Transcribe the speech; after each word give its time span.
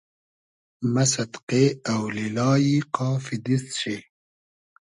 مۂ 0.93 1.03
سئدقې 1.13 1.65
اۆلیلای 1.93 2.65
قافی 2.95 3.37
دیست 3.45 3.69
شی 3.81 3.97